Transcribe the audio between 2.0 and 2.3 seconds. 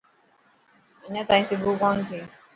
ٿي.